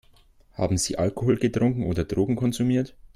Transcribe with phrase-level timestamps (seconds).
[0.53, 2.95] Haben Sie Alkohol getrunken oder Drogen konsumiert?